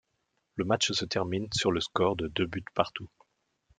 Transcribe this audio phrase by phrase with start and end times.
[0.55, 3.07] Le match se termine sur le score de deux buts partout.